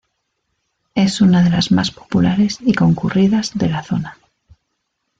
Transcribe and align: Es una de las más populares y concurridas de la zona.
Es 0.95 1.21
una 1.21 1.43
de 1.43 1.51
las 1.51 1.69
más 1.71 1.91
populares 1.91 2.57
y 2.61 2.73
concurridas 2.73 3.55
de 3.55 3.69
la 3.69 3.83
zona. 3.83 4.17